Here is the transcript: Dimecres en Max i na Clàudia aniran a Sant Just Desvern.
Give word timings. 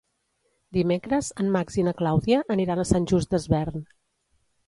Dimecres 0.77 1.27
en 1.43 1.51
Max 1.57 1.77
i 1.81 1.85
na 1.89 1.93
Clàudia 2.01 2.41
aniran 2.55 2.81
a 2.81 2.87
Sant 2.93 3.07
Just 3.13 3.35
Desvern. 3.37 3.87